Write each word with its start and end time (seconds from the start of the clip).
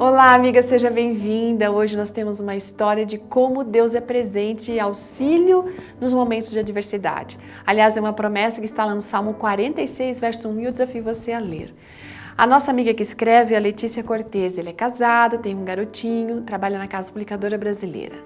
Olá, 0.00 0.32
amiga, 0.32 0.62
seja 0.62 0.88
bem-vinda. 0.92 1.72
Hoje 1.72 1.96
nós 1.96 2.08
temos 2.08 2.38
uma 2.38 2.54
história 2.54 3.04
de 3.04 3.18
como 3.18 3.64
Deus 3.64 3.96
é 3.96 4.00
presente 4.00 4.70
e 4.70 4.78
auxílio 4.78 5.74
nos 6.00 6.12
momentos 6.12 6.52
de 6.52 6.58
adversidade. 6.60 7.36
Aliás, 7.66 7.96
é 7.96 8.00
uma 8.00 8.12
promessa 8.12 8.60
que 8.60 8.66
está 8.66 8.84
lá 8.84 8.94
no 8.94 9.02
Salmo 9.02 9.34
46, 9.34 10.20
verso 10.20 10.48
1, 10.50 10.60
e 10.60 10.64
eu 10.66 10.70
desafio 10.70 11.02
você 11.02 11.32
a 11.32 11.40
ler. 11.40 11.74
A 12.36 12.46
nossa 12.46 12.70
amiga 12.70 12.94
que 12.94 13.02
escreve 13.02 13.54
é 13.54 13.56
a 13.56 13.60
Letícia 13.60 14.04
Cortez. 14.04 14.56
Ela 14.56 14.68
é 14.68 14.72
casada, 14.72 15.36
tem 15.36 15.56
um 15.56 15.64
garotinho, 15.64 16.42
trabalha 16.42 16.78
na 16.78 16.86
Casa 16.86 17.10
Publicadora 17.10 17.58
Brasileira. 17.58 18.18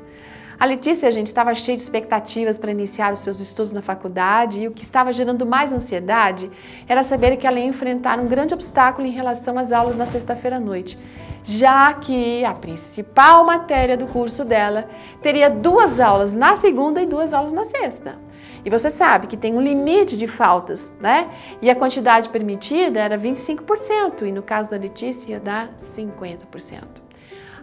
A 0.59 0.65
Letícia, 0.65 1.11
gente, 1.11 1.29
estava 1.29 1.55
cheia 1.55 1.77
de 1.77 1.83
expectativas 1.83 2.59
para 2.59 2.71
iniciar 2.71 3.13
os 3.13 3.21
seus 3.21 3.41
estudos 3.41 3.73
na 3.73 3.83
faculdade 3.83 4.61
e 4.61 4.69
o 4.69 4.73
que 4.73 4.83
estava 4.83 5.13
gerando 5.13 5.45
mais 5.45 5.73
ansiedade 5.73 6.51
era 6.87 7.03
saber 7.03 7.37
que 7.37 7.47
ela 7.47 7.59
ia 7.59 7.67
enfrentar 7.67 8.19
um 8.21 8.27
grande 8.27 8.55
obstáculo 8.55 9.07
em 9.07 9.11
relação 9.11 9.59
às 9.59 9.73
aulas 9.73 9.97
na 9.97 10.07
sexta-feira 10.07 10.57
à 10.57 10.61
noite 10.61 10.99
já 11.45 11.93
que 11.95 12.45
a 12.45 12.55
principal 12.55 13.45
matéria 13.45 13.97
do 13.97 14.07
curso 14.07 14.45
dela 14.45 14.89
teria 15.21 15.51
duas 15.51 15.99
aulas 15.99 16.33
na 16.33 16.55
segunda 16.57 17.03
e 17.03 17.07
duas 17.07 17.33
aulas 17.33 17.53
na 17.53 17.65
sexta. 17.65 18.17
E 18.65 18.71
você 18.71 18.91
sabe 18.91 19.27
que 19.27 19.37
tem 19.37 19.55
um 19.55 19.61
limite 19.61 20.17
de 20.17 20.29
faltas, 20.29 20.97
né? 21.01 21.29
E 21.61 21.69
a 21.69 21.75
quantidade 21.75 22.29
permitida 22.29 23.01
era 23.01 23.19
25%, 23.19 24.23
e 24.23 24.31
no 24.31 24.43
caso 24.43 24.71
da 24.71 24.77
Letícia 24.77 25.33
ia 25.33 25.41
dar 25.41 25.71
50%. 25.97 27.03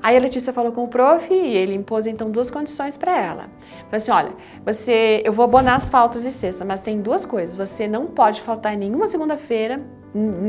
Aí 0.02 0.16
a 0.16 0.20
Letícia 0.20 0.54
falou 0.54 0.72
com 0.72 0.86
o 0.86 0.88
prof 0.88 1.34
e 1.34 1.58
ele 1.58 1.76
impôs 1.76 2.08
então 2.08 2.32
duas 2.32 2.50
condições 2.50 2.96
para 2.96 3.18
ela. 3.18 3.50
Falou 3.84 3.94
assim: 3.94 4.12
olha, 4.12 4.32
você, 4.66 5.22
eu 5.26 5.34
vou 5.34 5.44
abonar 5.44 5.76
as 5.76 5.90
faltas 5.90 6.24
de 6.24 6.32
sexta, 6.32 6.64
mas 6.64 6.82
tem 6.82 7.02
duas 7.02 7.26
coisas. 7.26 7.56
Você 7.56 7.88
não 7.88 8.08
pode 8.08 8.42
faltar 8.42 8.74
em 8.74 8.78
nenhuma 8.78 9.08
segunda-feira, 9.08 9.82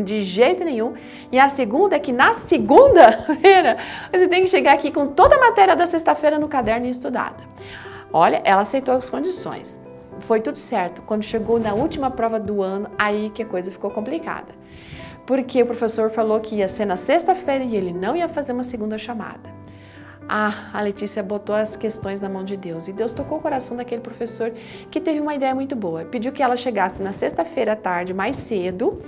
de 0.05 0.23
jeito 0.23 0.65
nenhum. 0.65 0.95
E 1.33 1.39
a 1.39 1.49
segunda 1.49 1.97
é 1.97 1.99
que 1.99 2.13
na 2.13 2.33
segunda-feira 2.33 3.77
você 4.13 4.29
tem 4.29 4.43
que 4.43 4.49
chegar 4.49 4.75
aqui 4.75 4.93
com 4.93 5.09
toda 5.09 5.35
a 5.35 5.41
matéria 5.41 5.75
da 5.75 5.87
sexta-feira 5.87 6.39
no 6.39 6.49
caderno 6.49 6.87
e 6.87 6.91
estudada. 6.91 7.43
Olha, 8.13 8.41
ela 8.45 8.63
aceitou 8.63 8.95
as 8.95 9.11
condições. 9.11 9.81
Foi 10.21 10.41
tudo 10.41 10.59
certo. 10.59 11.03
Quando 11.03 11.25
chegou 11.25 11.59
na 11.59 11.75
última 11.75 12.11
prova 12.11 12.39
do 12.39 12.63
ano, 12.63 12.89
aí 12.99 13.31
que 13.31 13.43
a 13.43 13.47
coisa 13.47 13.71
ficou 13.71 13.91
complicada 13.91 14.61
porque 15.31 15.63
o 15.63 15.67
professor 15.67 16.11
falou 16.11 16.41
que 16.41 16.57
ia 16.57 16.67
ser 16.67 16.85
na 16.85 16.97
sexta-feira 16.97 17.63
e 17.63 17.77
ele 17.77 17.93
não 17.93 18.17
ia 18.17 18.29
fazer 18.29 18.51
uma 18.51 18.65
segunda 18.65 18.99
chamada. 18.99 19.49
Ah, 20.29 20.71
a 20.73 20.81
Letícia 20.81 21.23
botou 21.23 21.55
as 21.55 21.77
questões 21.77 22.21
na 22.21 22.29
mão 22.29 22.43
de 22.43 22.57
Deus 22.57 22.89
e 22.89 22.93
Deus 22.93 23.13
tocou 23.13 23.39
o 23.39 23.41
coração 23.41 23.77
daquele 23.77 24.01
professor 24.01 24.53
que 24.91 25.01
teve 25.01 25.21
uma 25.21 25.33
ideia 25.33 25.55
muito 25.55 25.77
boa. 25.77 26.05
Pediu 26.05 26.33
que 26.33 26.43
ela 26.43 26.57
chegasse 26.57 27.01
na 27.01 27.13
sexta-feira 27.13 27.75
à 27.75 27.77
tarde, 27.77 28.13
mais 28.13 28.35
cedo, 28.35 29.01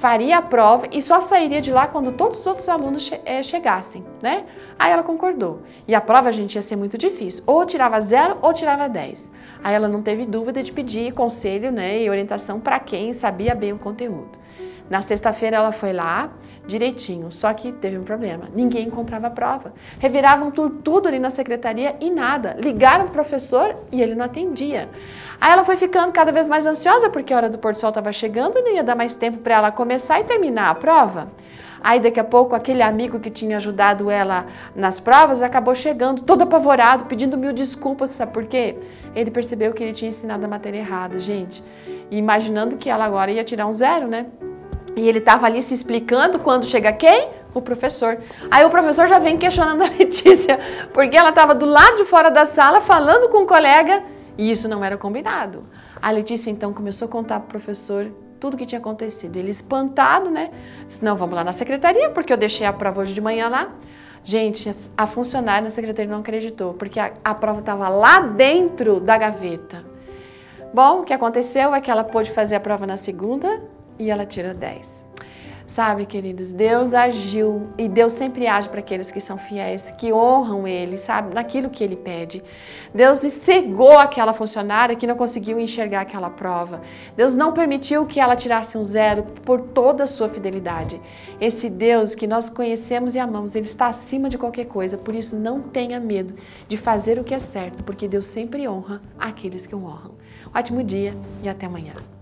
faria 0.00 0.38
a 0.38 0.42
prova 0.42 0.88
e 0.90 1.00
só 1.00 1.20
sairia 1.20 1.60
de 1.60 1.70
lá 1.70 1.86
quando 1.86 2.10
todos 2.10 2.40
os 2.40 2.46
outros 2.48 2.68
alunos 2.68 3.04
che 3.04 3.20
é, 3.24 3.40
chegassem, 3.44 4.04
né? 4.20 4.46
Aí 4.76 4.90
ela 4.90 5.04
concordou. 5.04 5.62
E 5.86 5.94
a 5.94 6.00
prova, 6.00 6.32
gente, 6.32 6.56
ia 6.56 6.62
ser 6.62 6.74
muito 6.74 6.98
difícil. 6.98 7.44
Ou 7.46 7.64
tirava 7.64 8.00
zero 8.00 8.36
ou 8.42 8.52
tirava 8.52 8.88
10. 8.88 9.30
Aí 9.62 9.76
ela 9.76 9.86
não 9.86 10.02
teve 10.02 10.26
dúvida 10.26 10.60
de 10.60 10.72
pedir 10.72 11.12
conselho 11.12 11.70
né, 11.70 12.02
e 12.02 12.10
orientação 12.10 12.58
para 12.58 12.80
quem 12.80 13.12
sabia 13.12 13.54
bem 13.54 13.72
o 13.72 13.78
conteúdo. 13.78 14.48
Na 14.90 15.02
sexta-feira 15.02 15.56
ela 15.56 15.72
foi 15.72 15.92
lá 15.92 16.30
direitinho, 16.66 17.30
só 17.30 17.52
que 17.52 17.72
teve 17.72 17.98
um 17.98 18.04
problema. 18.04 18.48
Ninguém 18.54 18.86
encontrava 18.86 19.26
a 19.26 19.30
prova. 19.30 19.72
Reviravam 19.98 20.50
tudo, 20.50 20.76
tudo 20.82 21.08
ali 21.08 21.18
na 21.18 21.30
secretaria 21.30 21.96
e 22.00 22.10
nada. 22.10 22.56
Ligaram 22.58 23.06
o 23.06 23.10
professor 23.10 23.76
e 23.92 24.00
ele 24.00 24.14
não 24.14 24.24
atendia. 24.24 24.88
Aí 25.40 25.52
ela 25.52 25.64
foi 25.64 25.76
ficando 25.76 26.12
cada 26.12 26.32
vez 26.32 26.48
mais 26.48 26.66
ansiosa 26.66 27.10
porque 27.10 27.32
a 27.32 27.36
hora 27.36 27.50
do 27.50 27.58
pôr 27.58 27.72
do 27.72 27.78
sol 27.78 27.90
estava 27.90 28.12
chegando, 28.12 28.60
não 28.60 28.72
ia 28.72 28.82
dar 28.82 28.94
mais 28.94 29.14
tempo 29.14 29.38
para 29.38 29.54
ela 29.54 29.70
começar 29.70 30.20
e 30.20 30.24
terminar 30.24 30.70
a 30.70 30.74
prova. 30.74 31.28
Aí 31.80 32.00
daqui 32.00 32.18
a 32.18 32.24
pouco 32.24 32.54
aquele 32.54 32.82
amigo 32.82 33.20
que 33.20 33.30
tinha 33.30 33.56
ajudado 33.56 34.10
ela 34.10 34.46
nas 34.74 34.98
provas 34.98 35.42
acabou 35.42 35.74
chegando 35.74 36.22
todo 36.22 36.42
apavorado, 36.42 37.04
pedindo 37.04 37.38
mil 37.38 37.52
desculpas, 37.52 38.10
sabe 38.10 38.32
por 38.32 38.46
quê? 38.46 38.76
Ele 39.14 39.30
percebeu 39.30 39.72
que 39.72 39.82
ele 39.82 39.92
tinha 39.92 40.08
ensinado 40.08 40.44
a 40.44 40.48
matéria 40.48 40.78
errada, 40.78 41.18
gente. 41.18 41.62
E 42.10 42.18
imaginando 42.18 42.76
que 42.76 42.90
ela 42.90 43.04
agora 43.04 43.30
ia 43.30 43.44
tirar 43.44 43.66
um 43.66 43.72
zero, 43.72 44.08
né? 44.08 44.26
E 44.98 45.08
ele 45.08 45.18
estava 45.18 45.46
ali 45.46 45.62
se 45.62 45.74
explicando 45.74 46.38
quando 46.38 46.66
chega 46.66 46.92
quem? 46.92 47.30
O 47.54 47.62
professor. 47.62 48.18
Aí 48.50 48.64
o 48.64 48.70
professor 48.70 49.06
já 49.06 49.18
vem 49.18 49.38
questionando 49.38 49.82
a 49.84 49.88
Letícia, 49.88 50.58
porque 50.92 51.16
ela 51.16 51.30
estava 51.30 51.54
do 51.54 51.64
lado 51.64 51.98
de 51.98 52.04
fora 52.04 52.30
da 52.30 52.44
sala 52.44 52.80
falando 52.80 53.28
com 53.30 53.38
o 53.38 53.42
um 53.42 53.46
colega 53.46 54.02
e 54.36 54.50
isso 54.50 54.68
não 54.68 54.84
era 54.84 54.96
combinado. 54.96 55.64
A 56.00 56.10
Letícia 56.10 56.50
então 56.50 56.72
começou 56.72 57.06
a 57.06 57.10
contar 57.10 57.40
para 57.40 57.46
o 57.46 57.50
professor 57.50 58.10
tudo 58.38 58.54
o 58.54 58.56
que 58.56 58.66
tinha 58.66 58.78
acontecido. 58.78 59.36
Ele 59.36 59.50
espantado, 59.50 60.30
né? 60.30 60.50
Disse, 60.86 61.04
não, 61.04 61.16
vamos 61.16 61.34
lá 61.34 61.44
na 61.44 61.52
secretaria, 61.52 62.10
porque 62.10 62.32
eu 62.32 62.36
deixei 62.36 62.66
a 62.66 62.72
prova 62.72 63.00
hoje 63.00 63.14
de 63.14 63.20
manhã 63.20 63.48
lá. 63.48 63.72
Gente, 64.24 64.70
a 64.96 65.06
funcionária 65.06 65.62
na 65.62 65.70
secretaria 65.70 66.10
não 66.10 66.20
acreditou, 66.20 66.74
porque 66.74 67.00
a, 67.00 67.12
a 67.24 67.34
prova 67.34 67.60
estava 67.60 67.88
lá 67.88 68.20
dentro 68.20 69.00
da 69.00 69.16
gaveta. 69.16 69.84
Bom, 70.72 71.00
o 71.00 71.02
que 71.04 71.14
aconteceu 71.14 71.74
é 71.74 71.80
que 71.80 71.90
ela 71.90 72.04
pôde 72.04 72.30
fazer 72.30 72.56
a 72.56 72.60
prova 72.60 72.86
na 72.86 72.96
segunda, 72.96 73.60
e 73.98 74.10
ela 74.10 74.24
tirou 74.26 74.54
10. 74.54 75.08
Sabe, 75.68 76.06
queridos, 76.06 76.50
Deus 76.50 76.94
agiu 76.94 77.68
e 77.76 77.90
Deus 77.90 78.14
sempre 78.14 78.46
age 78.46 78.70
para 78.70 78.80
aqueles 78.80 79.10
que 79.10 79.20
são 79.20 79.36
fiéis, 79.36 79.90
que 79.98 80.10
honram 80.10 80.66
Ele, 80.66 80.96
sabe, 80.96 81.34
naquilo 81.34 81.68
que 81.68 81.84
Ele 81.84 81.94
pede. 81.94 82.42
Deus 82.92 83.18
cegou 83.18 83.98
aquela 83.98 84.32
funcionária 84.32 84.96
que 84.96 85.06
não 85.06 85.14
conseguiu 85.14 85.60
enxergar 85.60 86.00
aquela 86.00 86.30
prova. 86.30 86.80
Deus 87.14 87.36
não 87.36 87.52
permitiu 87.52 88.06
que 88.06 88.18
ela 88.18 88.34
tirasse 88.34 88.78
um 88.78 88.82
zero 88.82 89.22
por 89.44 89.60
toda 89.60 90.04
a 90.04 90.06
sua 90.06 90.30
fidelidade. 90.30 90.98
Esse 91.38 91.68
Deus 91.68 92.14
que 92.14 92.26
nós 92.26 92.48
conhecemos 92.48 93.14
e 93.14 93.18
amamos, 93.18 93.54
Ele 93.54 93.66
está 93.66 93.88
acima 93.88 94.30
de 94.30 94.38
qualquer 94.38 94.64
coisa, 94.64 94.96
por 94.96 95.14
isso 95.14 95.36
não 95.36 95.60
tenha 95.60 96.00
medo 96.00 96.34
de 96.66 96.78
fazer 96.78 97.18
o 97.18 97.24
que 97.24 97.34
é 97.34 97.38
certo, 97.38 97.84
porque 97.84 98.08
Deus 98.08 98.24
sempre 98.24 98.66
honra 98.66 99.02
aqueles 99.18 99.66
que 99.66 99.74
o 99.74 99.84
honram. 99.84 100.14
Ótimo 100.54 100.82
dia 100.82 101.14
e 101.42 101.48
até 101.48 101.66
amanhã. 101.66 102.17